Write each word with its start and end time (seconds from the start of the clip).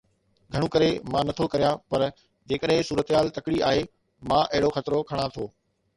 گهڻو 0.53 0.67
ڪري 0.75 0.87
مان 1.11 1.23
نه 1.29 1.35
ٿو 1.39 1.45
ڪريان. 1.55 1.75
پر 1.91 2.05
جيڪڏهن 2.53 2.87
صورتحال 2.89 3.31
تڪڙي 3.37 3.61
آهي، 3.71 3.87
مان 4.33 4.43
اهڙو 4.53 4.73
خطرو 4.79 5.07
کڻان 5.13 5.29
ٿو. 5.37 5.51